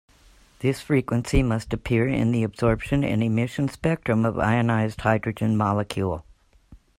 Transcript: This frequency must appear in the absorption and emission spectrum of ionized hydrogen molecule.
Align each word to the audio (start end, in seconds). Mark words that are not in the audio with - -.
This 0.61 0.81
frequency 0.81 1.43
must 1.43 1.73
appear 1.73 2.07
in 2.07 2.31
the 2.31 2.41
absorption 2.41 3.03
and 3.03 3.21
emission 3.21 3.69
spectrum 3.69 4.25
of 4.25 4.39
ionized 4.39 5.01
hydrogen 5.01 5.55
molecule. 5.55 6.25